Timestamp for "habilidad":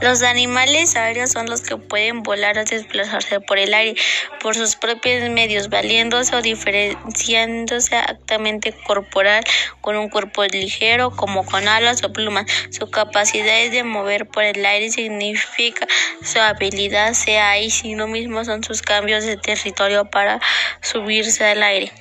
16.38-17.14